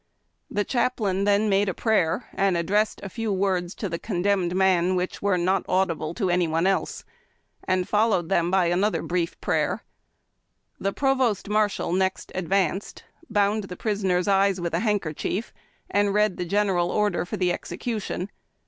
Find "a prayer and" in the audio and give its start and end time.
1.69-2.57